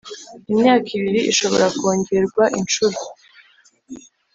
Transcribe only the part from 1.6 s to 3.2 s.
kongerwa inshuro